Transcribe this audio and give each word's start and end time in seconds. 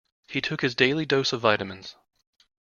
He 0.27 0.41
took 0.41 0.61
his 0.63 0.73
daily 0.73 1.05
dose 1.05 1.31
of 1.31 1.41
vitamins. 1.41 1.95